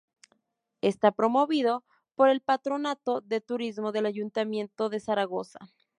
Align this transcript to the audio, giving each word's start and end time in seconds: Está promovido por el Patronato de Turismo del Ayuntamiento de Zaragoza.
Está 0.81 1.11
promovido 1.11 1.85
por 2.15 2.27
el 2.29 2.41
Patronato 2.41 3.21
de 3.21 3.39
Turismo 3.39 3.91
del 3.91 4.07
Ayuntamiento 4.07 4.89
de 4.89 4.99
Zaragoza. 4.99 5.59